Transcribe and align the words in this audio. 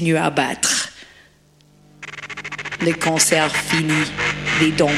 continue 0.00 0.16
à 0.16 0.30
battre. 0.30 0.88
Le 2.80 2.92
concert 2.94 3.54
fini, 3.54 3.92
les 4.62 4.72
dents 4.72 4.88